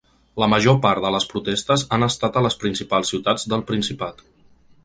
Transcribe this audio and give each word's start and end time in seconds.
La 0.43 0.45
major 0.53 0.77
part 0.85 1.03
de 1.03 1.11
les 1.15 1.27
protestes 1.33 1.85
han 1.97 2.07
estat 2.07 2.41
a 2.41 2.45
les 2.49 2.57
principals 2.65 3.15
ciutats 3.15 3.49
del 3.55 3.67
Principat. 3.73 4.27